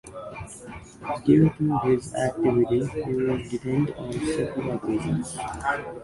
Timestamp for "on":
3.99-4.11